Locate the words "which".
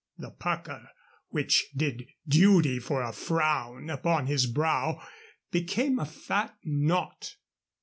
1.29-1.69